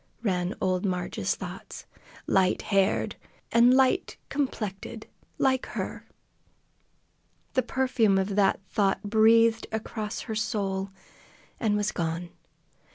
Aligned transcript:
ran 0.23 0.55
old 0.59 0.83
Marg's 0.83 1.35
thoughts. 1.35 1.85
"Light 2.25 2.63
haired, 2.63 3.17
an' 3.51 3.69
light 3.69 4.17
complected, 4.29 5.05
like 5.37 5.67
her!" 5.67 6.07
The 7.53 7.61
perfume 7.61 8.17
of 8.17 8.35
that 8.35 8.59
thought 8.67 9.03
breathed 9.03 9.67
across 9.71 10.21
her 10.21 10.33
soul, 10.33 10.89
and 11.59 11.77
was 11.77 11.91
gone. 11.91 12.31